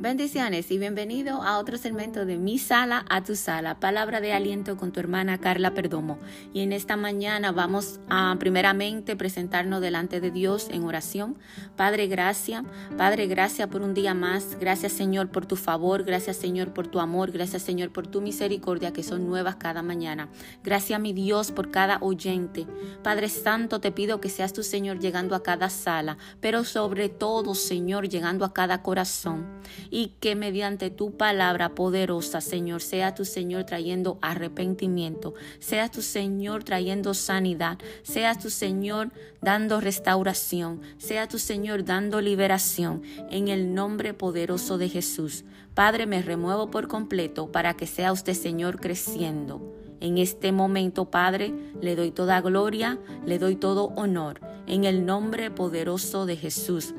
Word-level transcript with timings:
Bendiciones 0.00 0.70
y 0.70 0.78
bienvenido 0.78 1.42
a 1.42 1.58
otro 1.58 1.76
segmento 1.76 2.24
de 2.24 2.38
Mi 2.38 2.56
Sala 2.56 3.04
a 3.10 3.22
tu 3.22 3.36
Sala, 3.36 3.80
palabra 3.80 4.22
de 4.22 4.32
aliento 4.32 4.78
con 4.78 4.92
tu 4.92 5.00
hermana 5.00 5.36
Carla 5.36 5.74
Perdomo. 5.74 6.18
Y 6.54 6.62
en 6.62 6.72
esta 6.72 6.96
mañana 6.96 7.52
vamos 7.52 8.00
a 8.08 8.34
primeramente 8.38 9.14
presentarnos 9.14 9.82
delante 9.82 10.22
de 10.22 10.30
Dios 10.30 10.68
en 10.70 10.84
oración. 10.84 11.36
Padre, 11.76 12.06
gracias. 12.06 12.64
Padre, 12.96 13.26
gracias 13.26 13.68
por 13.68 13.82
un 13.82 13.92
día 13.92 14.14
más. 14.14 14.56
Gracias 14.58 14.92
Señor 14.92 15.30
por 15.30 15.44
tu 15.44 15.56
favor. 15.56 16.02
Gracias 16.02 16.38
Señor 16.38 16.72
por 16.72 16.86
tu 16.86 16.98
amor. 16.98 17.30
Gracias 17.30 17.60
Señor 17.60 17.92
por 17.92 18.06
tu 18.06 18.22
misericordia 18.22 18.94
que 18.94 19.02
son 19.02 19.26
nuevas 19.26 19.56
cada 19.56 19.82
mañana. 19.82 20.30
Gracias 20.64 20.98
mi 20.98 21.12
Dios 21.12 21.52
por 21.52 21.70
cada 21.70 21.98
oyente. 22.00 22.66
Padre 23.02 23.28
Santo, 23.28 23.80
te 23.80 23.92
pido 23.92 24.18
que 24.18 24.30
seas 24.30 24.54
tu 24.54 24.62
Señor 24.62 24.98
llegando 24.98 25.34
a 25.34 25.42
cada 25.42 25.68
sala, 25.68 26.16
pero 26.40 26.64
sobre 26.64 27.10
todo 27.10 27.54
Señor 27.54 28.08
llegando 28.08 28.46
a 28.46 28.54
cada 28.54 28.82
corazón 28.82 29.60
y 29.90 30.14
que 30.20 30.36
mediante 30.36 30.90
tu 30.90 31.16
palabra 31.16 31.74
poderosa, 31.74 32.40
Señor, 32.40 32.80
sea 32.80 33.14
tu 33.14 33.24
Señor 33.24 33.64
trayendo 33.64 34.18
arrepentimiento, 34.22 35.34
sea 35.58 35.90
tu 35.90 36.02
Señor 36.02 36.64
trayendo 36.64 37.14
sanidad, 37.14 37.78
sea 38.02 38.34
tu 38.36 38.50
Señor 38.50 39.10
dando 39.42 39.80
restauración, 39.80 40.80
sea 40.98 41.28
tu 41.28 41.38
Señor 41.38 41.84
dando 41.84 42.20
liberación 42.20 43.02
en 43.30 43.48
el 43.48 43.74
nombre 43.74 44.14
poderoso 44.14 44.78
de 44.78 44.88
Jesús. 44.88 45.44
Padre, 45.74 46.06
me 46.06 46.22
remuevo 46.22 46.70
por 46.70 46.88
completo 46.88 47.50
para 47.50 47.74
que 47.74 47.86
sea 47.86 48.12
usted, 48.12 48.34
Señor, 48.34 48.80
creciendo. 48.80 49.76
En 50.00 50.16
este 50.16 50.50
momento, 50.50 51.10
Padre, 51.10 51.52
le 51.80 51.94
doy 51.94 52.10
toda 52.10 52.40
gloria, 52.40 52.98
le 53.26 53.38
doy 53.38 53.56
todo 53.56 53.92
honor, 53.96 54.40
en 54.66 54.84
el 54.84 55.04
nombre 55.04 55.50
poderoso 55.50 56.26
de 56.26 56.36
Jesús. 56.36 56.94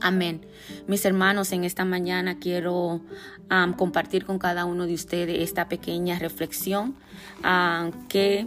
Amén. 0.00 0.46
Mis 0.86 1.04
hermanos, 1.04 1.52
en 1.52 1.64
esta 1.64 1.84
mañana 1.84 2.38
quiero 2.38 3.00
compartir 3.76 4.24
con 4.24 4.38
cada 4.38 4.64
uno 4.64 4.86
de 4.86 4.94
ustedes 4.94 5.40
esta 5.40 5.68
pequeña 5.68 6.18
reflexión 6.18 6.94
que 8.08 8.46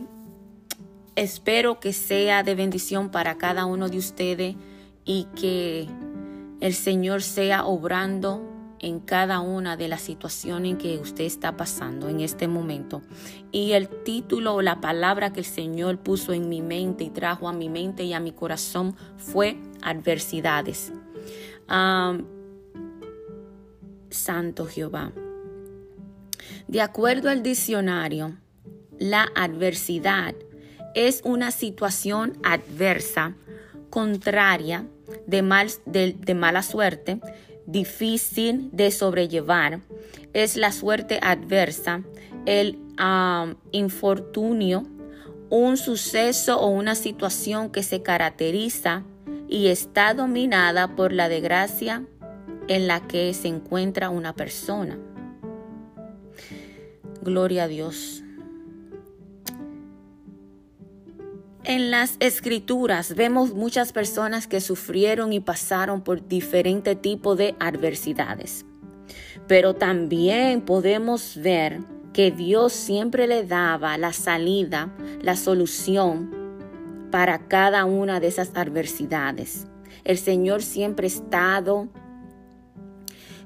espero 1.16 1.80
que 1.80 1.94
sea 1.94 2.44
de 2.44 2.56
bendición 2.56 3.10
para 3.10 3.38
cada 3.38 3.66
uno 3.66 3.90
de 3.90 3.98
ustedes 3.98 4.56
y 5.04 5.26
que 5.36 5.88
el 6.62 6.74
Señor 6.74 7.22
sea 7.22 7.66
obrando 7.66 8.48
en 8.80 9.00
cada 9.00 9.42
una 9.42 9.78
de 9.78 9.88
las 9.88 10.02
situaciones 10.02 10.78
que 10.78 10.98
usted 10.98 11.26
está 11.26 11.56
pasando 11.56 12.10
en 12.10 12.20
este 12.22 12.48
momento. 12.48 13.02
Y 13.52 13.74
el 13.74 13.88
título 13.88 14.56
o 14.56 14.62
la 14.62 14.82
palabra 14.82 15.34
que 15.34 15.42
el 15.42 15.46
Señor 15.46 16.00
puso 16.00 16.34
en 16.34 16.50
mi 16.50 16.62
mente 16.62 17.04
y 17.04 17.10
trajo 17.10 17.48
a 17.48 17.54
mi 17.54 17.70
mente 17.70 18.04
y 18.04 18.14
a 18.14 18.20
mi 18.20 18.32
corazón 18.32 18.96
fue 19.18 19.58
adversidades. 19.84 20.94
Santo 24.10 24.66
Jehová. 24.66 25.12
De 26.68 26.82
acuerdo 26.82 27.30
al 27.30 27.44
diccionario, 27.44 28.38
la 29.00 29.28
adversidad 29.36 30.36
es 30.96 31.22
una 31.24 31.52
situación 31.52 32.38
adversa, 32.44 33.36
contraria, 33.90 34.86
de, 35.28 35.42
mal, 35.42 35.70
de, 35.86 36.36
mala 36.36 36.64
suerte, 36.64 37.20
difícil 37.66 38.70
de 38.72 38.92
sobrellevar. 38.92 39.82
Es 40.34 40.56
la 40.56 40.72
suerte 40.72 41.20
adversa, 41.22 42.04
el 42.46 42.78
infortunio, 43.72 44.86
un 45.50 45.78
suceso 45.78 46.60
o 46.60 46.68
una 46.68 46.96
situación 46.96 47.72
que 47.72 47.84
se 47.84 48.02
caracteriza 48.02 49.04
y 49.52 49.68
está 49.68 50.14
dominada 50.14 50.96
por 50.96 51.12
la 51.12 51.28
desgracia 51.28 52.06
en 52.70 52.88
la 52.88 53.06
que 53.06 53.34
se 53.34 53.50
encuentra 53.50 54.10
una 54.10 54.34
persona. 54.34 54.98
Gloria 57.22 57.66
a 57.66 57.68
Dios. 57.68 58.24
En 61.66 61.92
las 61.92 62.16
escrituras 62.22 63.14
vemos 63.14 63.54
muchas 63.54 63.92
personas 63.92 64.48
que 64.48 64.62
sufrieron 64.62 65.34
y 65.34 65.42
pasaron 65.42 66.02
por 66.02 66.26
diferentes 66.28 67.00
tipos 67.00 67.38
de 67.38 67.54
adversidades. 67.60 68.66
Pero 69.48 69.76
también 69.76 70.62
podemos 70.62 71.36
ver 71.36 71.82
que 72.14 72.32
Dios 72.32 72.72
siempre 72.72 73.28
le 73.28 73.44
daba 73.44 73.98
la 73.98 74.14
salida, 74.14 74.96
la 75.22 75.36
solución 75.36 76.41
para 77.12 77.48
cada 77.48 77.86
una 77.86 78.20
de 78.20 78.28
esas 78.28 78.52
adversidades. 78.56 79.68
El 80.04 80.18
Señor 80.18 80.64
siempre 80.64 81.06
ha 81.06 81.10
estado 81.10 81.90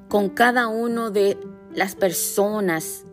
con 0.07 0.29
cada 0.29 0.67
una 0.67 1.09
de 1.09 1.37
las 1.73 1.95
personas 1.95 3.05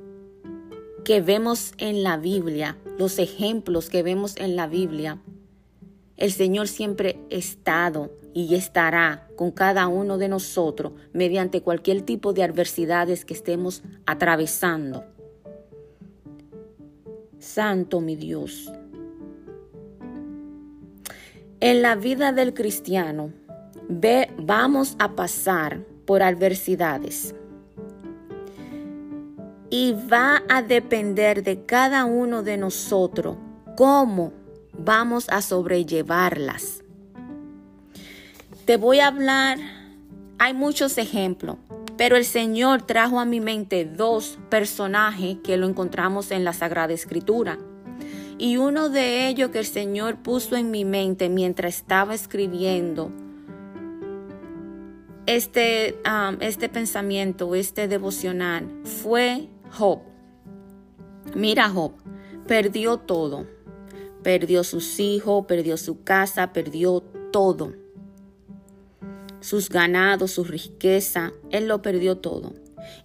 que 1.05 1.21
vemos 1.21 1.73
en 1.79 2.03
la 2.03 2.17
Biblia, 2.17 2.77
los 2.99 3.19
ejemplos 3.19 3.89
que 3.89 4.03
vemos 4.03 4.37
en 4.37 4.55
la 4.55 4.67
Biblia. 4.69 5.19
El 6.17 6.31
Señor 6.31 6.69
siempre 6.69 7.19
ha 7.31 7.35
estado 7.35 8.13
y 8.35 8.55
estará 8.55 9.29
con 9.37 9.51
cada 9.51 9.89
uno 9.89 10.19
de 10.19 10.29
nosotros 10.29 10.93
mediante 11.13 11.63
cualquier 11.63 12.03
tipo 12.03 12.33
de 12.33 12.45
adversidades 12.45 13.25
que 13.25 13.35
estemos 13.35 13.83
atravesando. 14.07 15.05
Santo 17.39 18.01
mi 18.01 18.15
Dios. 18.15 18.71
En 21.65 21.81
la 21.81 21.95
vida 21.95 22.33
del 22.33 22.55
cristiano 22.55 23.33
ve, 23.89 24.29
vamos 24.37 24.97
a 24.99 25.15
pasar 25.15 25.79
por 26.05 26.21
adversidades 26.21 27.37
y 29.71 29.93
va 30.13 30.43
a 30.49 30.63
depender 30.63 31.45
de 31.45 31.65
cada 31.65 32.05
uno 32.05 32.43
de 32.43 32.57
nosotros 32.57 33.37
cómo 33.77 34.33
vamos 34.77 35.29
a 35.29 35.41
sobrellevarlas. 35.41 36.83
Te 38.65 38.77
voy 38.77 38.99
a 38.99 39.07
hablar, 39.07 39.59
hay 40.41 40.55
muchos 40.55 40.99
ejemplos, 40.99 41.59
pero 41.97 42.17
el 42.17 42.25
Señor 42.25 42.83
trajo 42.83 43.21
a 43.21 43.25
mi 43.25 43.39
mente 43.39 43.85
dos 43.85 44.37
personajes 44.49 45.37
que 45.45 45.57
lo 45.57 45.69
encontramos 45.69 46.33
en 46.33 46.43
la 46.43 46.55
Sagrada 46.55 46.93
Escritura. 46.93 47.57
Y 48.43 48.57
uno 48.57 48.89
de 48.89 49.29
ellos 49.29 49.51
que 49.51 49.61
el 49.61 49.67
Señor 49.67 50.17
puso 50.17 50.57
en 50.57 50.73
mi 50.73 50.85
mente 50.85 51.29
mientras 51.29 51.77
estaba 51.77 52.13
escribiendo 52.13 53.13
este, 55.27 56.01
um, 56.05 56.39
este 56.41 56.69
pensamiento, 56.69 57.55
este 57.55 57.87
devocional, 57.87 58.69
fue 58.83 59.47
Job. 59.71 60.01
Mira 61.37 61.69
Job, 61.69 61.93
perdió 62.49 62.97
todo. 62.97 63.47
Perdió 64.25 64.65
sus 64.65 64.99
hijos, 64.99 65.47
perdió 65.47 65.77
su 65.77 66.03
casa, 66.03 66.53
perdió 66.53 67.01
todo. 67.31 67.75
Sus 69.39 69.69
ganados, 69.69 70.33
su 70.33 70.43
riqueza, 70.43 71.33
él 71.51 71.69
lo 71.69 71.81
perdió 71.81 72.19
todo. 72.19 72.55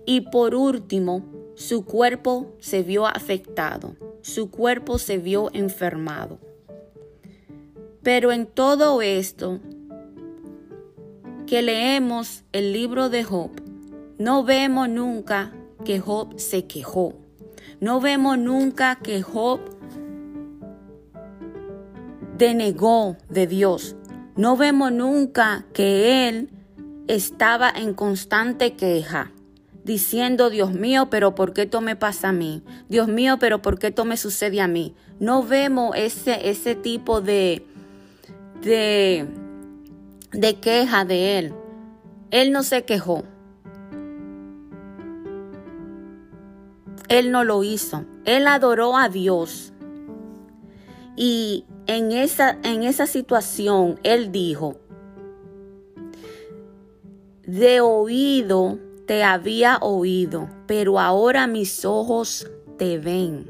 Y 0.04 0.22
por 0.32 0.56
último, 0.56 1.24
su 1.54 1.86
cuerpo 1.86 2.56
se 2.60 2.82
vio 2.82 3.06
afectado 3.06 3.96
su 4.22 4.50
cuerpo 4.52 4.98
se 4.98 5.18
vio 5.18 5.50
enfermado. 5.54 6.40
Pero 8.04 8.32
en 8.32 8.46
todo 8.46 9.02
esto 9.02 9.60
que 11.46 11.62
leemos 11.62 12.44
el 12.52 12.74
libro 12.74 13.10
de 13.10 13.24
Job, 13.24 13.52
no 14.18 14.44
vemos 14.44 14.90
nunca 14.90 15.54
que 15.86 16.00
Job 16.00 16.40
se 16.40 16.66
quejó. 16.66 17.14
No 17.80 18.02
vemos 18.02 18.38
nunca 18.38 18.96
que 18.96 19.22
Job 19.22 19.60
denegó 22.38 23.18
de 23.30 23.48
Dios. 23.48 23.96
No 24.36 24.58
vemos 24.58 24.92
nunca 24.92 25.66
que 25.74 26.28
él 26.28 26.50
estaba 27.08 27.70
en 27.70 27.94
constante 27.94 28.76
queja 28.76 29.32
diciendo, 29.88 30.50
Dios 30.50 30.74
mío, 30.74 31.08
pero 31.10 31.34
¿por 31.34 31.54
qué 31.54 31.64
esto 31.64 31.80
me 31.80 31.96
pasa 31.96 32.30
a 32.30 32.34
mí? 32.34 32.62
Dios 32.90 33.08
mío, 33.08 33.38
pero 33.40 33.62
¿por 33.62 33.80
qué 33.80 33.88
esto 33.88 34.04
me 34.04 34.18
sucede 34.18 34.60
a 34.60 34.68
mí? 34.68 34.94
No 35.20 35.44
vemos 35.44 35.96
ese, 35.96 36.50
ese 36.50 36.76
tipo 36.76 37.22
de, 37.22 37.66
de, 38.62 39.26
de 40.34 40.56
queja 40.56 41.06
de 41.06 41.40
él. 41.40 41.54
Él 42.32 42.52
no 42.52 42.64
se 42.64 42.84
quejó. 42.84 43.24
Él 47.08 47.32
no 47.32 47.46
lo 47.46 47.64
hizo. 47.64 48.04
Él 48.26 48.46
adoró 48.46 48.98
a 48.98 49.08
Dios. 49.08 49.72
Y 51.16 51.64
en 51.88 52.12
esa, 52.12 52.58
en 52.64 52.84
esa 52.84 53.08
situación, 53.08 54.02
él 54.04 54.34
dijo, 54.34 54.76
de 57.46 57.80
oído 57.80 58.80
te 59.08 59.24
había 59.24 59.78
oído, 59.78 60.50
pero 60.68 61.00
ahora 61.00 61.48
mis 61.48 61.86
ojos 61.86 62.46
te 62.78 63.00
ven. 63.00 63.50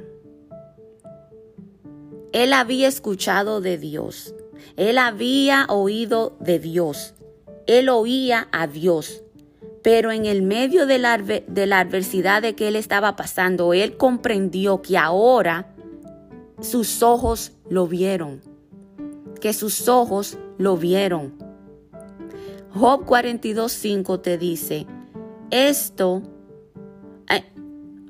Él 2.31 2.53
había 2.53 2.87
escuchado 2.87 3.59
de 3.59 3.79
Dios. 3.79 4.35
Él 4.75 4.99
había 4.99 5.65
oído 5.67 6.37
de 6.39 6.59
Dios. 6.59 7.15
Él 7.65 7.89
oía 7.89 8.47
a 8.51 8.67
Dios. 8.67 9.23
Pero 9.81 10.11
en 10.11 10.27
el 10.27 10.43
medio 10.43 10.85
de 10.85 10.99
la, 10.99 11.17
de 11.17 11.65
la 11.65 11.79
adversidad 11.79 12.43
de 12.43 12.53
que 12.53 12.67
él 12.67 12.75
estaba 12.75 13.15
pasando, 13.15 13.73
él 13.73 13.97
comprendió 13.97 14.83
que 14.83 14.97
ahora 14.97 15.73
sus 16.61 17.01
ojos 17.01 17.53
lo 17.69 17.87
vieron, 17.87 18.41
que 19.41 19.53
sus 19.53 19.87
ojos 19.87 20.37
lo 20.59 20.77
vieron. 20.77 21.33
Job 22.73 23.05
42.5 23.05 24.21
te 24.21 24.37
dice, 24.37 24.85
esto 25.51 26.23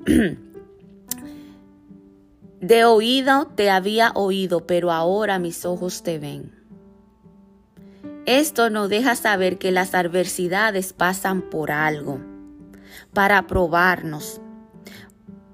de 2.60 2.84
oído 2.84 3.46
te 3.54 3.70
había 3.70 4.12
oído, 4.14 4.66
pero 4.66 4.90
ahora 4.90 5.38
mis 5.38 5.64
ojos 5.64 6.02
te 6.02 6.18
ven. 6.18 6.52
Esto 8.24 8.70
nos 8.70 8.88
deja 8.88 9.14
saber 9.16 9.58
que 9.58 9.70
las 9.70 9.94
adversidades 9.94 10.92
pasan 10.92 11.42
por 11.42 11.70
algo, 11.70 12.20
para 13.12 13.46
probarnos, 13.46 14.40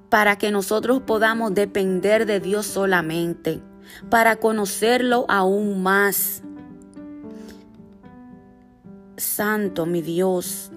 para 0.09 0.39
que 0.39 0.51
nosotros 0.51 1.03
podamos 1.03 1.55
depender 1.55 2.27
de 2.27 2.41
Dios 2.41 2.67
solamente, 2.67 3.61
para 4.11 4.37
conocerlo 4.37 5.25
aún 5.29 5.83
más. 5.83 6.43
Santo, 9.17 9.87
mi 9.87 10.03
Dios, 10.03 10.73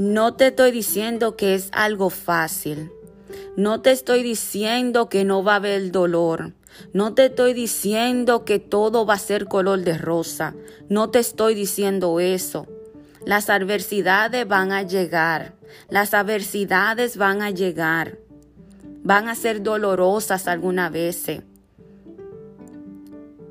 no 0.00 0.32
te 0.32 0.46
estoy 0.46 0.70
diciendo 0.70 1.36
que 1.36 1.54
es 1.54 1.68
algo 1.72 2.08
fácil. 2.08 2.90
No 3.54 3.82
te 3.82 3.90
estoy 3.90 4.22
diciendo 4.22 5.10
que 5.10 5.26
no 5.26 5.44
va 5.44 5.52
a 5.52 5.56
haber 5.56 5.92
dolor. 5.92 6.54
No 6.94 7.12
te 7.12 7.26
estoy 7.26 7.52
diciendo 7.52 8.46
que 8.46 8.58
todo 8.58 9.04
va 9.04 9.14
a 9.14 9.18
ser 9.18 9.44
color 9.44 9.80
de 9.80 9.98
rosa. 9.98 10.54
No 10.88 11.10
te 11.10 11.18
estoy 11.18 11.54
diciendo 11.54 12.18
eso. 12.18 12.66
Las 13.26 13.50
adversidades 13.50 14.48
van 14.48 14.72
a 14.72 14.84
llegar. 14.84 15.52
Las 15.90 16.14
adversidades 16.14 17.18
van 17.18 17.42
a 17.42 17.50
llegar. 17.50 18.16
Van 19.02 19.28
a 19.28 19.34
ser 19.34 19.62
dolorosas 19.62 20.48
algunas 20.48 20.90
veces. 20.90 21.42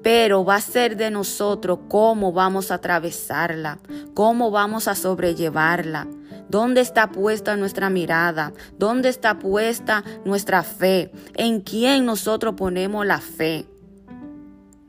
Pero 0.01 0.44
va 0.44 0.56
a 0.56 0.62
ser 0.62 0.98
de 0.98 1.12
nosotros 1.12 1.78
cómo 1.90 2.34
vamos 2.34 2.72
a 2.72 2.75
atravesarla, 2.75 3.78
cómo 4.16 4.50
vamos 4.50 4.88
a 4.88 4.96
sobrellevarla. 4.96 6.07
¿Dónde 6.50 6.81
está 6.81 7.12
puesta 7.12 7.56
nuestra 7.56 7.92
mirada? 7.92 8.54
¿Dónde 8.80 9.10
está 9.10 9.38
puesta 9.38 10.04
nuestra 10.25 10.63
fe? 10.63 11.12
¿En 11.36 11.62
quién 11.62 12.06
nosotros 12.06 12.56
ponemos 12.56 13.06
la 13.06 13.19
fe? 13.19 13.68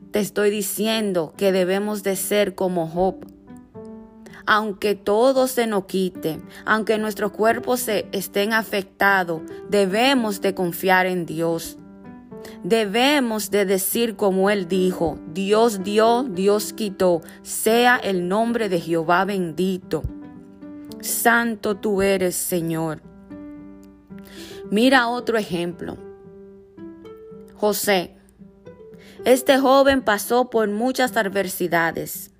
Te 0.09 0.19
estoy 0.19 0.49
diciendo 0.49 1.33
que 1.37 1.51
debemos 1.51 2.01
de 2.01 2.15
ser 2.15 2.55
como 2.55 2.87
Job. 2.87 3.27
Aunque 4.47 4.95
todo 4.95 5.45
se 5.45 5.67
nos 5.67 5.85
quite, 5.85 6.41
aunque 6.65 6.97
nuestros 6.97 7.31
cuerpos 7.31 7.81
se 7.81 8.07
estén 8.11 8.53
afectados, 8.53 9.43
debemos 9.69 10.41
de 10.41 10.55
confiar 10.55 11.05
en 11.05 11.27
Dios. 11.27 11.77
Debemos 12.63 13.51
de 13.51 13.65
decir 13.65 14.15
como 14.15 14.49
él 14.49 14.67
dijo, 14.67 15.19
Dios 15.31 15.83
dio, 15.83 16.23
Dios 16.23 16.73
quitó, 16.73 17.21
sea 17.43 17.97
el 17.97 18.27
nombre 18.27 18.67
de 18.67 18.79
Jehová 18.81 19.25
bendito. 19.25 20.01
Santo 21.01 21.75
tú 21.75 22.01
eres, 22.01 22.35
Señor. 22.35 23.01
Mira 24.69 25.07
otro 25.07 25.37
ejemplo. 25.37 25.97
José. 27.55 28.15
Este 29.25 29.59
joven 29.59 30.01
pasó 30.01 30.49
por 30.49 30.69
muchas 30.69 31.15
adversidades. 31.17 32.31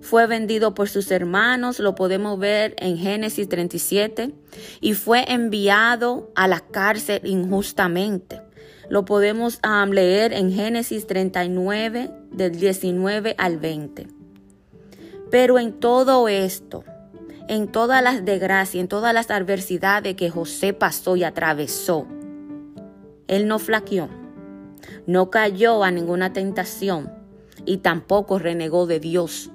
Fue 0.00 0.26
vendido 0.26 0.74
por 0.74 0.88
sus 0.88 1.10
hermanos, 1.10 1.78
lo 1.78 1.94
podemos 1.94 2.38
ver 2.38 2.74
en 2.78 2.96
Génesis 2.96 3.48
37, 3.48 4.32
y 4.80 4.94
fue 4.94 5.24
enviado 5.32 6.30
a 6.34 6.48
la 6.48 6.60
cárcel 6.60 7.20
injustamente. 7.24 8.42
Lo 8.88 9.04
podemos 9.04 9.60
um, 9.64 9.90
leer 9.90 10.32
en 10.32 10.52
Génesis 10.52 11.06
39, 11.06 12.10
del 12.30 12.58
19 12.58 13.34
al 13.38 13.58
20. 13.58 14.08
Pero 15.30 15.58
en 15.58 15.72
todo 15.72 16.28
esto, 16.28 16.84
en 17.48 17.68
todas 17.68 18.02
las 18.02 18.24
desgracias, 18.24 18.80
en 18.80 18.88
todas 18.88 19.14
las 19.14 19.30
adversidades 19.30 20.14
que 20.16 20.30
José 20.30 20.72
pasó 20.72 21.16
y 21.16 21.24
atravesó, 21.24 22.06
él 23.28 23.48
no 23.48 23.58
flaqueó, 23.58 24.08
no 25.06 25.30
cayó 25.30 25.82
a 25.84 25.90
ninguna 25.90 26.32
tentación 26.32 27.12
y 27.64 27.78
tampoco 27.78 28.38
renegó 28.38 28.86
de 28.86 29.00
Dios. 29.00 29.50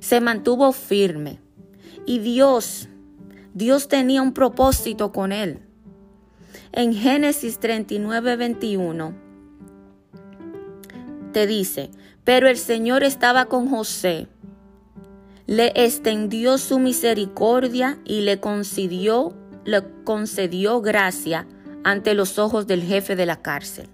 Se 0.00 0.20
mantuvo 0.20 0.72
firme 0.72 1.40
y 2.06 2.18
Dios, 2.18 2.88
Dios 3.54 3.88
tenía 3.88 4.22
un 4.22 4.32
propósito 4.32 5.12
con 5.12 5.32
él. 5.32 5.60
En 6.72 6.94
Génesis 6.94 7.58
39, 7.58 8.36
21 8.36 9.14
te 11.32 11.46
dice, 11.46 11.90
pero 12.24 12.48
el 12.48 12.56
Señor 12.56 13.02
estaba 13.02 13.46
con 13.46 13.68
José 13.68 14.28
le 15.46 15.72
extendió 15.76 16.58
su 16.58 16.78
misericordia 16.78 17.98
y 18.04 18.22
le 18.22 18.40
concedió, 18.40 19.36
le 19.64 19.82
concedió 20.04 20.80
gracia 20.80 21.46
ante 21.84 22.14
los 22.14 22.38
ojos 22.38 22.66
del 22.66 22.82
jefe 22.82 23.14
de 23.14 23.26
la 23.26 23.42
cárcel. 23.42 23.88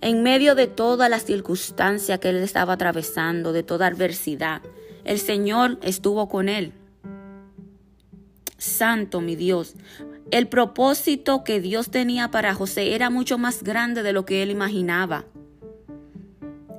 En 0.00 0.22
medio 0.22 0.54
de 0.54 0.66
toda 0.66 1.10
la 1.10 1.18
circunstancia 1.18 2.18
que 2.18 2.30
él 2.30 2.36
estaba 2.36 2.74
atravesando, 2.74 3.52
de 3.52 3.62
toda 3.62 3.86
adversidad, 3.86 4.62
el 5.04 5.18
Señor 5.18 5.78
estuvo 5.82 6.28
con 6.28 6.48
él. 6.48 6.72
Santo 8.56 9.20
mi 9.20 9.36
Dios, 9.36 9.74
el 10.30 10.48
propósito 10.48 11.44
que 11.44 11.60
Dios 11.60 11.90
tenía 11.90 12.30
para 12.30 12.54
José 12.54 12.94
era 12.94 13.10
mucho 13.10 13.36
más 13.36 13.62
grande 13.62 14.02
de 14.02 14.14
lo 14.14 14.24
que 14.24 14.42
él 14.42 14.50
imaginaba. 14.50 15.26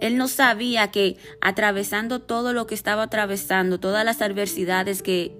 Él 0.01 0.17
no 0.17 0.27
sabía 0.27 0.91
que 0.91 1.15
atravesando 1.39 2.19
todo 2.19 2.51
lo 2.51 2.67
que 2.67 2.75
estaba 2.75 3.03
atravesando, 3.03 3.79
todas 3.79 4.03
las 4.03 4.21
adversidades 4.21 5.01
que 5.01 5.37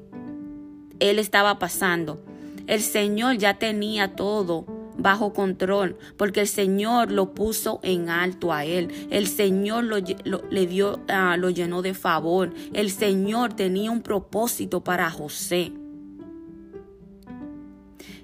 él 1.00 1.19
estaba 1.19 1.60
pasando, 1.60 2.24
el 2.68 2.81
Señor 2.81 3.38
ya 3.38 3.56
tenía 3.56 4.16
todo 4.16 4.66
bajo 4.98 5.34
control, 5.34 5.98
porque 6.16 6.42
el 6.42 6.48
Señor 6.48 7.12
lo 7.12 7.34
puso 7.34 7.80
en 7.81 8.10
alto 8.10 8.54
a 8.54 8.63
él. 8.63 8.90
El 9.10 9.28
Señor 9.28 9.84
lo, 9.84 9.98
le 9.98 10.68
dio, 10.68 11.00
ah, 11.08 11.38
lo 11.38 11.50
llenó 11.50 11.81
de 11.81 11.96
favor. 11.96 12.54
El 12.74 12.92
Señor 12.92 13.53
tenía 13.53 13.89
un 13.89 14.03
propósito 14.03 14.84
para 14.84 15.10
José. 15.10 15.72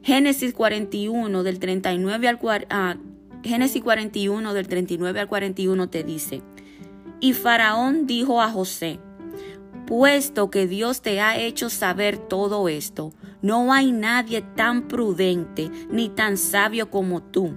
Génesis 0.04 0.54
41 0.54 1.44
del 1.44 1.60
39 1.60 2.28
al 2.28 2.38
40 2.38 2.98
Génesis 3.44 3.82
41 3.82 4.54
del 4.54 4.68
39 4.68 5.20
al 5.20 5.28
41 5.28 5.90
te 5.90 6.04
dice, 6.04 6.42
y 7.20 7.34
Faraón 7.34 8.08
dijo 8.08 8.42
a 8.42 8.52
José, 8.52 9.00
puesto 9.86 10.50
que 10.50 10.68
Dios 10.68 11.02
te 11.02 11.22
ha 11.22 11.38
hecho 11.38 11.70
saber 11.70 12.18
todo 12.18 12.68
esto, 12.68 13.14
no 13.42 13.74
hay 13.74 13.92
nadie 13.92 14.42
tan 14.42 14.88
prudente 14.88 15.72
ni 15.90 16.10
tan 16.10 16.38
sabio 16.38 16.90
como 16.90 17.24
tú. 17.24 17.54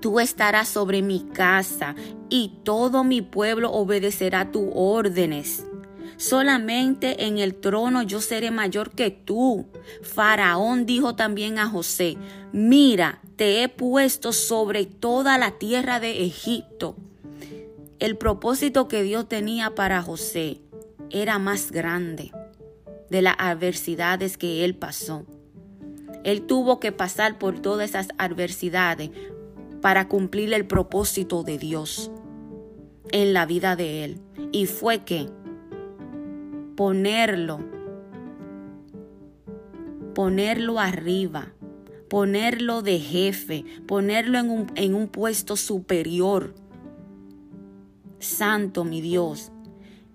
Tú 0.00 0.18
estarás 0.18 0.68
sobre 0.68 1.02
mi 1.02 1.20
casa 1.20 1.94
y 2.28 2.58
todo 2.64 3.04
mi 3.04 3.22
pueblo 3.22 3.70
obedecerá 3.70 4.50
tus 4.50 4.68
órdenes. 4.72 5.66
Solamente 6.16 7.26
en 7.26 7.38
el 7.38 7.54
trono 7.54 8.02
yo 8.02 8.20
seré 8.20 8.50
mayor 8.50 8.90
que 8.90 9.10
tú. 9.10 9.66
Faraón 10.02 10.86
dijo 10.86 11.16
también 11.16 11.58
a 11.58 11.68
José, 11.68 12.16
mira, 12.52 13.20
te 13.36 13.62
he 13.62 13.68
puesto 13.68 14.32
sobre 14.32 14.86
toda 14.86 15.38
la 15.38 15.58
tierra 15.58 16.00
de 16.00 16.24
Egipto. 16.24 16.96
El 17.98 18.16
propósito 18.16 18.88
que 18.88 19.02
Dios 19.02 19.28
tenía 19.28 19.74
para 19.74 20.02
José 20.02 20.60
era 21.10 21.38
más 21.38 21.70
grande 21.70 22.32
de 23.10 23.22
las 23.22 23.36
adversidades 23.38 24.36
que 24.36 24.64
él 24.64 24.74
pasó. 24.74 25.26
Él 26.24 26.42
tuvo 26.42 26.80
que 26.80 26.92
pasar 26.92 27.38
por 27.38 27.60
todas 27.60 27.90
esas 27.90 28.08
adversidades 28.18 29.10
para 29.80 30.08
cumplir 30.08 30.52
el 30.54 30.66
propósito 30.66 31.42
de 31.42 31.58
Dios 31.58 32.10
en 33.10 33.32
la 33.32 33.44
vida 33.44 33.76
de 33.76 34.04
él. 34.04 34.20
Y 34.52 34.66
fue 34.66 35.04
que 35.04 35.28
ponerlo, 36.76 37.60
ponerlo 40.14 40.78
arriba, 40.78 41.54
ponerlo 42.08 42.82
de 42.82 42.98
jefe, 42.98 43.64
ponerlo 43.86 44.38
en 44.38 44.50
un, 44.50 44.66
en 44.74 44.94
un 44.94 45.08
puesto 45.08 45.56
superior. 45.56 46.54
Santo 48.18 48.84
mi 48.84 49.00
Dios, 49.00 49.50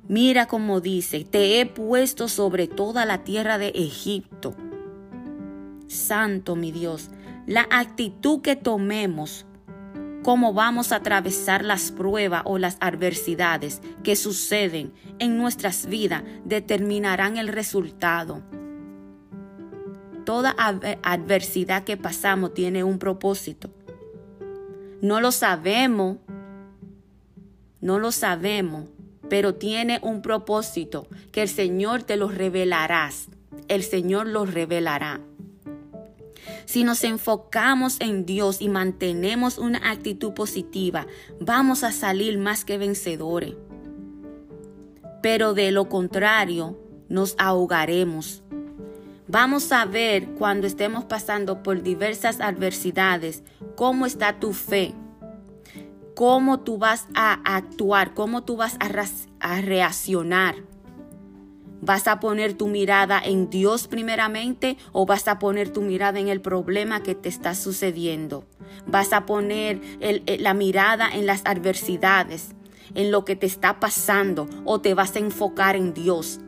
mira 0.08 0.46
como 0.46 0.80
dice, 0.80 1.26
te 1.26 1.60
he 1.60 1.66
puesto 1.66 2.28
sobre 2.28 2.68
toda 2.68 3.06
la 3.06 3.24
tierra 3.24 3.58
de 3.58 3.70
Egipto. 3.70 4.56
Santo 5.88 6.56
mi 6.56 6.72
Dios, 6.72 7.10
la 7.48 7.68
actitud 7.72 8.42
que 8.42 8.56
tomemos 8.56 9.47
cómo 10.28 10.52
vamos 10.52 10.92
a 10.92 10.98
atravesar 10.98 11.64
las 11.64 11.90
pruebas 11.90 12.42
o 12.44 12.58
las 12.58 12.76
adversidades 12.82 13.82
que 14.04 14.18
suceden 14.18 14.92
en 15.20 15.38
nuestras 15.38 15.86
vidas 15.86 16.22
determinarán 16.44 17.38
el 17.38 17.48
resultado. 17.48 18.44
Toda 20.26 20.54
adversidad 21.02 21.86
que 21.86 21.96
pasamos 21.96 22.54
tiene 22.54 22.84
un 22.84 23.00
propósito. 23.00 23.70
No 25.02 25.22
lo 25.22 25.32
sabemos, 25.32 26.18
no 27.80 27.98
lo 27.98 28.12
sabemos, 28.12 28.90
pero 29.30 29.56
tiene 29.56 30.02
un 30.04 30.22
propósito 30.22 31.08
que 31.32 31.44
el 31.44 31.48
Señor 31.48 32.04
te 32.04 32.18
lo 32.18 32.28
revelará. 32.28 33.12
El 33.70 33.82
Señor 33.82 34.28
lo 34.28 34.46
revelará. 34.46 35.22
Si 36.68 36.84
nos 36.84 37.06
enfocamos 37.06 37.96
en 38.02 38.26
Dios 38.26 38.62
y 38.62 38.68
mantenemos 38.68 39.58
una 39.58 39.90
actitud 39.90 40.34
positiva, 40.34 41.08
vamos 41.40 41.86
a 41.86 41.94
salir 41.94 42.38
más 42.38 42.66
que 42.66 42.78
vencedores. 42.78 43.56
Pero 45.24 45.54
de 45.54 45.72
lo 45.72 45.88
contrario, 45.88 46.78
nos 47.08 47.36
ahogaremos. 47.38 48.44
Vamos 49.30 49.72
a 49.72 49.86
ver 49.86 50.28
cuando 50.32 50.68
estemos 50.68 51.06
pasando 51.06 51.64
por 51.64 51.84
diversas 51.84 52.42
adversidades 52.42 53.44
cómo 53.78 54.06
está 54.06 54.38
tu 54.38 54.52
fe, 54.52 54.94
cómo 56.16 56.60
tú 56.60 56.78
vas 56.78 57.08
a 57.16 57.40
actuar, 57.46 58.14
cómo 58.14 58.44
tú 58.44 58.58
vas 58.58 58.78
a, 58.82 59.62
reaccionar. 59.62 60.56
¿Vas 61.82 62.08
a 62.08 62.20
poner 62.20 62.54
tu 62.54 62.68
mirada 62.68 63.22
en 63.24 63.50
Dios 63.50 63.88
primeramente 63.88 64.78
o 64.92 65.06
vas 65.06 65.28
a 65.28 65.38
poner 65.38 65.70
tu 65.70 65.82
mirada 65.82 66.20
en 66.20 66.28
el 66.28 66.42
problema 66.42 67.04
que 67.04 67.14
te 67.14 67.30
está 67.30 67.54
sucediendo? 67.54 68.46
¿Vas 68.88 69.14
a 69.14 69.26
poner 69.26 69.80
la 70.40 70.54
mirada 70.54 71.08
en 71.10 71.26
las 71.26 71.44
adversidades, 71.46 72.56
en 72.96 73.12
lo 73.12 73.26
que 73.26 73.36
te 73.36 73.46
está 73.46 73.80
pasando 73.80 74.48
o 74.66 74.82
te 74.82 74.94
vas 74.96 75.16
a 75.16 75.20
enfocar 75.20 75.76
en 75.76 75.94
Dios? 75.94 76.40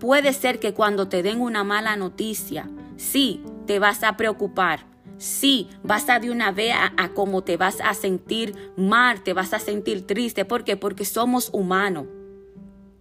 Puede 0.00 0.32
ser 0.32 0.58
que 0.58 0.74
cuando 0.74 1.08
te 1.08 1.22
den 1.22 1.40
una 1.40 1.62
mala 1.62 1.94
noticia, 1.94 2.68
sí, 2.96 3.42
te 3.66 3.78
vas 3.78 4.02
a 4.02 4.16
preocupar, 4.16 4.90
Sí, 5.18 5.68
vas 5.84 6.08
a 6.08 6.18
de 6.18 6.32
una 6.32 6.50
vez 6.50 6.74
a, 6.74 6.92
a, 7.00 7.10
cómo 7.10 7.44
te 7.44 7.56
vas 7.56 7.80
a 7.80 7.94
sentir 7.94 8.72
mal, 8.76 9.22
te 9.22 9.34
vas 9.34 9.54
a 9.54 9.60
sentir 9.60 10.04
triste. 10.04 10.44
¿Por 10.44 10.64
qué? 10.64 10.76
Porque 10.76 11.04
somos 11.04 11.48
humanos 11.52 12.08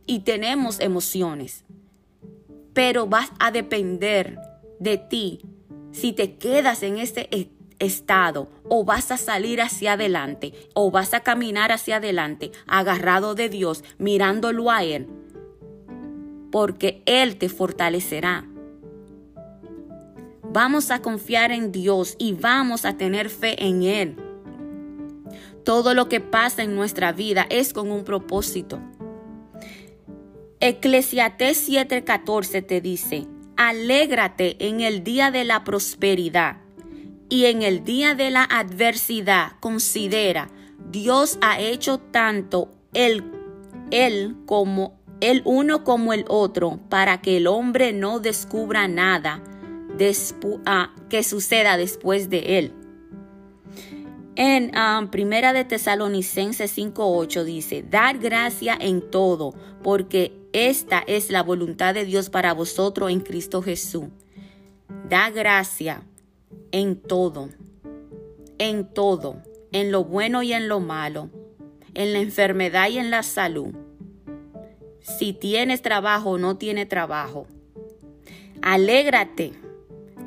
y 0.05 0.20
tenemos 0.20 0.79
emociones 0.79 1.63
pero 2.74 3.08
vas 3.08 3.31
a 3.39 3.51
depender 3.51 4.39
de 4.79 4.98
ti 4.98 5.41
si 5.91 6.13
te 6.13 6.36
quedas 6.36 6.84
en 6.84 6.98
ese 6.98 7.27
e-, 7.31 7.50
estado 7.79 8.50
o 8.70 8.84
vas 8.84 9.12
a 9.12 9.17
salir 9.17 9.62
hacia 9.62 9.93
adelante 9.93 10.53
o 10.74 10.91
vas 10.91 11.13
a 11.13 11.22
caminar 11.22 11.72
hacia 11.72 11.98
adelante 11.98 12.51
agarrado 12.67 13.36
de 13.36 13.50
Dios, 13.50 13.84
mirándolo 13.98 14.72
a 14.72 14.84
Él, 14.84 15.08
porque 16.51 17.01
Él 17.05 17.38
te 17.38 17.50
fortalecerá. 17.50 18.48
Vamos 20.43 20.91
a 20.91 21.01
confiar 21.01 21.51
en 21.51 21.72
Dios 21.72 22.15
y 22.20 22.34
vamos 22.34 22.84
a 22.86 22.98
tener 22.98 23.29
fe 23.29 23.63
en 23.65 23.84
Él. 23.84 24.15
Todo 25.63 25.93
lo 25.93 26.10
que 26.10 26.20
pasa 26.20 26.63
en 26.63 26.75
nuestra 26.75 27.13
vida 27.13 27.46
es 27.50 27.72
con 27.72 27.91
un 27.91 28.03
propósito. 28.03 28.79
Eclesiastés 30.63 31.68
7:14 31.68 32.62
te 32.62 32.82
dice, 32.82 33.25
alégrate 33.58 34.68
en 34.68 34.82
el 34.82 35.03
día 35.03 35.32
de 35.32 35.44
la 35.44 35.63
prosperidad 35.63 36.58
y 37.30 37.46
en 37.46 37.63
el 37.63 37.84
día 37.84 38.13
de 38.13 38.30
la 38.30 38.44
adversidad. 38.44 39.53
Considera, 39.60 40.51
Dios 40.91 41.39
ha 41.41 41.60
hecho 41.60 41.98
tanto 41.98 42.70
el, 42.94 43.24
como 44.46 45.00
el 45.20 45.41
uno 45.46 45.84
como 45.84 46.13
el 46.13 46.25
otro 46.27 46.80
para 46.89 47.22
que 47.22 47.38
el 47.38 47.48
hombre 47.48 47.91
no 47.91 48.20
descubra 48.20 48.88
nada 48.88 49.41
ah, 50.68 50.94
que 51.10 51.24
suceda 51.24 51.75
después 51.75 52.30
de 52.30 52.60
él. 52.60 52.74
En 54.36 54.72
um, 54.77 55.08
Primera 55.10 55.53
de 55.53 55.65
Tesalonicenses 55.65 56.77
5:8 56.77 57.44
dice, 57.46 57.84
dar 57.84 58.20
gracia 58.20 58.77
en 58.80 59.01
todo, 59.10 59.56
porque 59.82 60.40
esta 60.53 61.01
es 61.08 61.29
la 61.29 61.43
voluntad 61.43 61.93
de 61.93 62.03
Dios 62.03 62.29
para 62.29 62.53
vosotros 62.53 63.10
en 63.10 63.22
Cristo 63.22 63.62
Jesús. 63.62 64.05
Da 65.08 65.29
gracia 65.29 66.03
en 66.72 66.98
todo, 66.98 67.50
en 68.58 68.93
todo, 68.93 69.41
en 69.72 69.91
lo 69.91 70.03
bueno 70.03 70.43
y 70.43 70.51
en 70.51 70.67
lo 70.67 70.81
malo, 70.81 71.29
en 71.93 72.12
la 72.12 72.20
enfermedad 72.20 72.89
y 72.89 72.98
en 72.98 73.12
la 73.12 73.24
salud. 73.24 73.74
Si 75.00 75.31
tienes 75.31 75.81
trabajo 75.81 76.31
o 76.31 76.38
no 76.38 76.58
tienes 76.58 76.89
trabajo. 76.89 77.48
Alégrate 78.62 79.53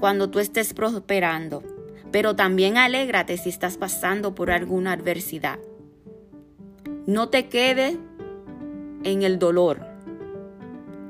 cuando 0.00 0.30
tú 0.30 0.38
estés 0.38 0.72
prosperando, 0.72 1.62
pero 2.10 2.34
también 2.34 2.78
alégrate 2.78 3.36
si 3.36 3.50
estás 3.50 3.76
pasando 3.76 4.34
por 4.34 4.50
alguna 4.50 4.92
adversidad. 4.92 5.58
No 7.06 7.28
te 7.28 7.48
quedes 7.48 7.98
en 9.04 9.22
el 9.22 9.38
dolor 9.38 9.93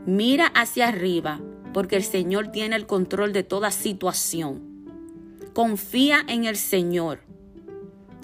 Mira 0.07 0.47
hacia 0.49 0.89
arriba, 0.89 1.41
porque 1.73 1.97
el 1.97 2.05
Señor 2.05 2.49
tiene 2.49 2.77
el 2.77 2.87
control 2.87 3.33
de 3.33 3.43
toda 3.43 3.71
situación. 3.71 4.63
Confía 5.55 6.25
en 6.29 6.45
el 6.45 6.57
Señor, 6.57 7.21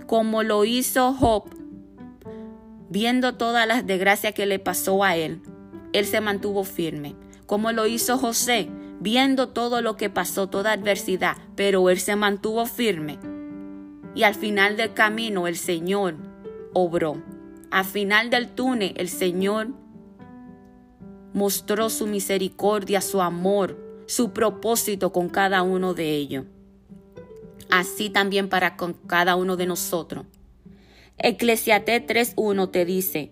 como 0.06 0.42
lo 0.42 0.66
hizo 0.66 1.14
Job, 1.14 1.44
viendo 2.90 3.36
todas 3.36 3.66
las 3.66 3.86
desgracias 3.86 4.34
que 4.34 4.44
le 4.44 4.58
pasó 4.58 5.04
a 5.04 5.16
él. 5.16 5.40
Él 5.94 6.04
se 6.04 6.20
mantuvo 6.20 6.64
firme, 6.64 7.16
como 7.46 7.72
lo 7.72 7.86
hizo 7.86 8.18
José, 8.18 8.68
viendo 9.00 9.48
todo 9.48 9.80
lo 9.80 9.96
que 9.96 10.10
pasó, 10.10 10.48
toda 10.48 10.72
adversidad, 10.72 11.36
pero 11.56 11.88
él 11.88 11.98
se 11.98 12.14
mantuvo 12.14 12.66
firme. 12.66 13.18
Y 14.14 14.24
al 14.24 14.34
final 14.34 14.76
del 14.76 14.92
camino 14.92 15.46
el 15.46 15.56
Señor 15.56 16.16
obró. 16.74 17.22
Al 17.70 17.84
final 17.86 18.28
del 18.28 18.48
túnel 18.50 18.92
el 18.96 19.08
Señor 19.08 19.68
mostró 21.32 21.90
su 21.90 22.06
misericordia, 22.06 23.00
su 23.00 23.20
amor, 23.20 23.78
su 24.06 24.32
propósito 24.32 25.12
con 25.12 25.28
cada 25.28 25.62
uno 25.62 25.94
de 25.94 26.16
ellos. 26.16 26.44
Así 27.70 28.10
también 28.10 28.48
para 28.48 28.76
con 28.76 28.94
cada 28.94 29.36
uno 29.36 29.56
de 29.56 29.66
nosotros. 29.66 30.26
Eclesiastés 31.18 32.06
3.1 32.06 32.70
te 32.70 32.84
dice, 32.84 33.30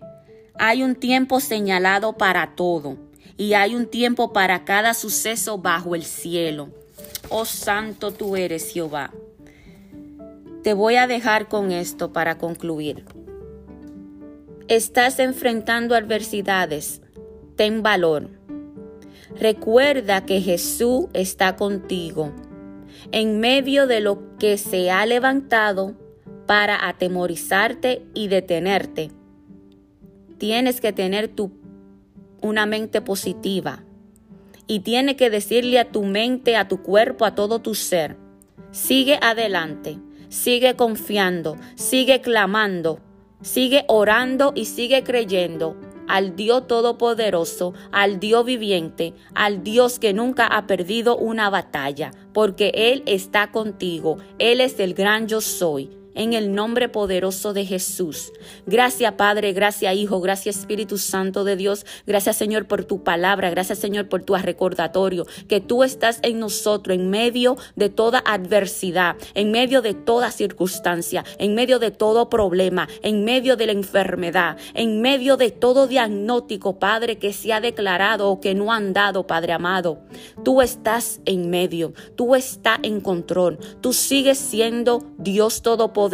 hay 0.55 0.83
un 0.83 0.95
tiempo 0.95 1.39
señalado 1.39 2.13
para 2.13 2.55
todo 2.55 2.97
y 3.37 3.53
hay 3.53 3.75
un 3.75 3.87
tiempo 3.87 4.31
para 4.33 4.63
cada 4.65 4.93
suceso 4.93 5.57
bajo 5.57 5.95
el 5.95 6.03
cielo. 6.03 6.69
Oh 7.29 7.45
santo 7.45 8.11
tú 8.11 8.35
eres 8.35 8.71
Jehová. 8.71 9.11
Te 10.63 10.73
voy 10.73 10.95
a 10.95 11.07
dejar 11.07 11.47
con 11.47 11.71
esto 11.71 12.11
para 12.11 12.37
concluir. 12.37 13.05
Estás 14.67 15.19
enfrentando 15.19 15.95
adversidades, 15.95 17.01
ten 17.59 17.83
valor. 17.83 18.29
Recuerda 19.37 20.25
que 20.25 20.39
Jesús 20.39 21.07
está 21.11 21.57
contigo 21.57 22.31
en 23.11 23.41
medio 23.41 23.85
de 23.85 23.99
lo 23.99 24.37
que 24.37 24.57
se 24.57 24.91
ha 24.91 25.05
levantado 25.05 25.93
para 26.45 26.87
atemorizarte 26.87 28.01
y 28.13 28.29
detenerte. 28.29 29.11
Tienes 30.37 30.79
que 30.79 30.93
tener 30.93 31.27
tu, 31.27 31.51
una 32.41 32.65
mente 32.65 33.01
positiva 33.01 33.83
y 34.65 34.79
tienes 34.79 35.17
que 35.17 35.29
decirle 35.29 35.79
a 35.79 35.91
tu 35.91 36.05
mente, 36.05 36.55
a 36.55 36.69
tu 36.69 36.81
cuerpo, 36.81 37.25
a 37.25 37.35
todo 37.35 37.59
tu 37.59 37.75
ser, 37.75 38.15
sigue 38.71 39.19
adelante, 39.21 39.99
sigue 40.29 40.77
confiando, 40.77 41.57
sigue 41.75 42.21
clamando, 42.21 43.01
sigue 43.41 43.83
orando 43.89 44.53
y 44.55 44.63
sigue 44.63 45.03
creyendo 45.03 45.75
al 46.09 46.35
Dios 46.35 46.67
Todopoderoso, 46.67 47.73
al 47.91 48.19
Dios 48.19 48.43
viviente, 48.43 49.13
al 49.35 49.63
Dios 49.63 49.99
que 49.99 50.13
nunca 50.13 50.47
ha 50.47 50.67
perdido 50.67 51.15
una 51.15 51.49
batalla, 51.49 52.11
porque 52.33 52.71
Él 52.73 53.03
está 53.05 53.51
contigo, 53.51 54.17
Él 54.39 54.59
es 54.59 54.79
el 54.79 54.93
gran 54.93 55.27
yo 55.27 55.39
soy 55.39 55.98
en 56.19 56.33
el 56.33 56.53
nombre 56.53 56.89
poderoso 56.89 57.53
de 57.53 57.65
Jesús. 57.65 58.33
Gracias 58.65 59.13
Padre, 59.13 59.53
gracias 59.53 59.95
Hijo, 59.95 60.19
gracias 60.19 60.57
Espíritu 60.57 60.97
Santo 60.97 61.45
de 61.45 61.55
Dios. 61.55 61.85
Gracias 62.05 62.35
Señor 62.35 62.67
por 62.67 62.83
tu 62.83 63.03
palabra, 63.05 63.49
gracias 63.49 63.79
Señor 63.79 64.09
por 64.09 64.23
tu 64.23 64.35
recordatorio, 64.35 65.25
que 65.47 65.61
tú 65.61 65.81
estás 65.81 66.19
en 66.21 66.39
nosotros 66.39 66.97
en 66.97 67.09
medio 67.09 67.55
de 67.77 67.89
toda 67.89 68.21
adversidad, 68.25 69.15
en 69.33 69.51
medio 69.51 69.81
de 69.81 69.93
toda 69.93 70.29
circunstancia, 70.31 71.23
en 71.37 71.55
medio 71.55 71.79
de 71.79 71.89
todo 71.89 72.29
problema, 72.29 72.89
en 73.01 73.23
medio 73.23 73.55
de 73.55 73.67
la 73.67 73.71
enfermedad, 73.71 74.57
en 74.73 75.01
medio 75.01 75.37
de 75.37 75.51
todo 75.51 75.87
diagnóstico, 75.87 76.79
Padre, 76.79 77.17
que 77.17 77.31
se 77.31 77.53
ha 77.53 77.61
declarado 77.61 78.29
o 78.29 78.41
que 78.41 78.55
no 78.55 78.73
han 78.73 78.91
dado, 78.91 79.25
Padre 79.25 79.53
amado. 79.53 79.99
Tú 80.43 80.61
estás 80.61 81.21
en 81.23 81.49
medio, 81.49 81.93
tú 82.17 82.35
estás 82.35 82.79
en 82.83 82.99
control, 82.99 83.57
tú 83.79 83.93
sigues 83.93 84.37
siendo 84.37 85.01
Dios 85.17 85.61
Todopoderoso 85.61 86.08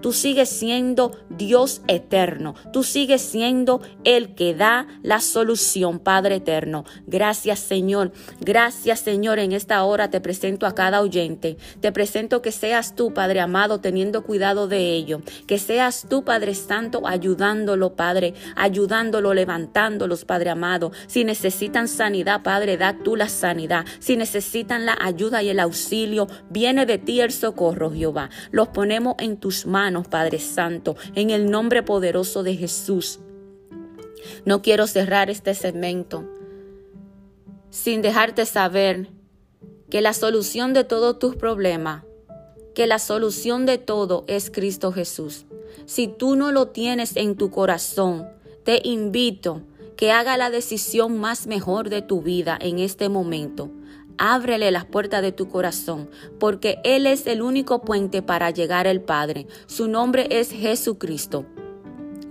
Tú 0.00 0.12
sigues 0.12 0.48
siendo 0.48 1.12
Dios 1.28 1.82
eterno. 1.88 2.54
Tú 2.72 2.82
sigues 2.82 3.22
siendo 3.22 3.80
el 4.04 4.34
que 4.34 4.54
da 4.54 4.86
la 5.02 5.20
solución, 5.20 5.98
Padre 5.98 6.36
eterno. 6.36 6.84
Gracias, 7.06 7.60
Señor. 7.60 8.12
Gracias, 8.40 9.00
Señor. 9.00 9.38
En 9.38 9.52
esta 9.52 9.82
hora 9.84 10.10
te 10.10 10.20
presento 10.20 10.66
a 10.66 10.74
cada 10.74 11.00
oyente. 11.00 11.56
Te 11.80 11.92
presento 11.92 12.42
que 12.42 12.52
seas 12.52 12.94
tú, 12.94 13.12
Padre 13.12 13.40
amado, 13.40 13.80
teniendo 13.80 14.22
cuidado 14.22 14.68
de 14.68 14.94
ello. 14.94 15.20
Que 15.46 15.58
seas 15.58 16.06
tú, 16.08 16.24
Padre 16.24 16.54
Santo, 16.54 17.06
ayudándolo, 17.06 17.94
Padre, 17.94 18.34
ayudándolo, 18.56 19.34
levantándolos, 19.34 20.24
Padre 20.24 20.50
amado. 20.50 20.92
Si 21.06 21.24
necesitan 21.24 21.88
sanidad, 21.88 22.42
Padre, 22.42 22.76
da 22.76 22.98
tú 23.02 23.16
la 23.16 23.28
sanidad. 23.28 23.84
Si 23.98 24.16
necesitan 24.16 24.86
la 24.86 24.96
ayuda 25.00 25.42
y 25.42 25.50
el 25.50 25.60
auxilio, 25.60 26.26
viene 26.50 26.86
de 26.86 26.98
ti 26.98 27.20
el 27.20 27.32
socorro, 27.32 27.90
Jehová. 27.90 28.30
Los 28.50 28.68
ponemos 28.68 29.05
en 29.18 29.36
tus 29.36 29.66
manos, 29.66 30.08
Padre 30.08 30.40
Santo, 30.40 30.96
en 31.14 31.30
el 31.30 31.50
nombre 31.50 31.82
poderoso 31.84 32.42
de 32.42 32.56
Jesús. 32.56 33.20
No 34.44 34.62
quiero 34.62 34.86
cerrar 34.88 35.30
este 35.30 35.54
segmento 35.54 36.24
sin 37.70 38.00
dejarte 38.00 38.46
saber 38.46 39.10
que 39.90 40.00
la 40.00 40.14
solución 40.14 40.72
de 40.72 40.84
todos 40.84 41.18
tus 41.18 41.36
problemas, 41.36 42.04
que 42.74 42.86
la 42.86 42.98
solución 42.98 43.66
de 43.66 43.76
todo 43.76 44.24
es 44.28 44.50
Cristo 44.50 44.92
Jesús. 44.92 45.44
Si 45.84 46.08
tú 46.08 46.36
no 46.36 46.52
lo 46.52 46.68
tienes 46.68 47.16
en 47.16 47.36
tu 47.36 47.50
corazón, 47.50 48.26
te 48.64 48.80
invito 48.82 49.62
que 49.96 50.10
haga 50.10 50.36
la 50.36 50.50
decisión 50.50 51.18
más 51.18 51.46
mejor 51.46 51.90
de 51.90 52.02
tu 52.02 52.22
vida 52.22 52.58
en 52.60 52.78
este 52.78 53.08
momento. 53.08 53.70
Ábrele 54.18 54.70
las 54.70 54.84
puertas 54.84 55.22
de 55.22 55.32
tu 55.32 55.48
corazón, 55.48 56.10
porque 56.38 56.78
Él 56.84 57.06
es 57.06 57.26
el 57.26 57.42
único 57.42 57.82
puente 57.82 58.22
para 58.22 58.50
llegar 58.50 58.86
al 58.86 59.00
Padre. 59.00 59.46
Su 59.66 59.88
nombre 59.88 60.26
es 60.30 60.50
Jesucristo. 60.50 61.46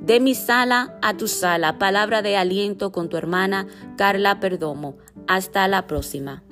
De 0.02 0.20
mi 0.20 0.36
sala 0.36 0.98
a 1.02 1.18
tu 1.18 1.28
sala, 1.28 1.80
palabra 1.80 2.22
de 2.22 2.38
aliento 2.38 2.92
con 2.92 3.10
tu 3.10 3.18
hermana 3.18 3.68
Carla 3.98 4.40
Perdomo. 4.40 4.98
Hasta 5.28 5.68
la 5.68 5.88
próxima. 5.88 6.44